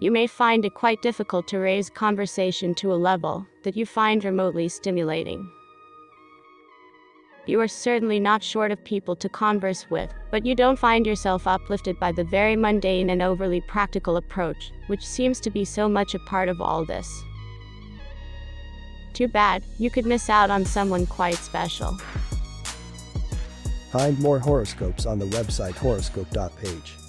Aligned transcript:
You 0.00 0.12
may 0.12 0.28
find 0.28 0.64
it 0.64 0.74
quite 0.74 1.02
difficult 1.02 1.48
to 1.48 1.58
raise 1.58 1.90
conversation 1.90 2.72
to 2.76 2.92
a 2.92 2.94
level 2.94 3.44
that 3.64 3.76
you 3.76 3.84
find 3.84 4.24
remotely 4.24 4.68
stimulating. 4.68 5.50
You 7.46 7.60
are 7.60 7.66
certainly 7.66 8.20
not 8.20 8.42
short 8.42 8.70
of 8.70 8.84
people 8.84 9.16
to 9.16 9.28
converse 9.28 9.90
with, 9.90 10.12
but 10.30 10.46
you 10.46 10.54
don't 10.54 10.78
find 10.78 11.04
yourself 11.04 11.48
uplifted 11.48 11.98
by 11.98 12.12
the 12.12 12.22
very 12.22 12.54
mundane 12.54 13.10
and 13.10 13.22
overly 13.22 13.60
practical 13.62 14.18
approach, 14.18 14.70
which 14.86 15.04
seems 15.04 15.40
to 15.40 15.50
be 15.50 15.64
so 15.64 15.88
much 15.88 16.14
a 16.14 16.20
part 16.20 16.48
of 16.48 16.60
all 16.60 16.84
this. 16.84 17.24
Too 19.14 19.26
bad, 19.26 19.64
you 19.78 19.90
could 19.90 20.06
miss 20.06 20.30
out 20.30 20.48
on 20.48 20.64
someone 20.64 21.06
quite 21.06 21.38
special. 21.38 21.98
Find 23.90 24.16
more 24.20 24.38
horoscopes 24.38 25.06
on 25.06 25.18
the 25.18 25.26
website 25.26 25.74
horoscope.page. 25.74 27.07